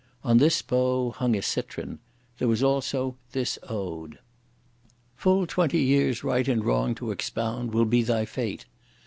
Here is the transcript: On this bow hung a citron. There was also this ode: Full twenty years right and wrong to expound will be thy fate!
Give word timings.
On 0.23 0.39
this 0.39 0.63
bow 0.63 1.11
hung 1.11 1.35
a 1.35 1.43
citron. 1.43 1.99
There 2.39 2.47
was 2.47 2.63
also 2.63 3.17
this 3.33 3.59
ode: 3.69 4.17
Full 5.15 5.45
twenty 5.45 5.77
years 5.83 6.23
right 6.23 6.47
and 6.47 6.65
wrong 6.65 6.95
to 6.95 7.11
expound 7.11 7.71
will 7.71 7.85
be 7.85 8.01
thy 8.01 8.25
fate! 8.25 8.65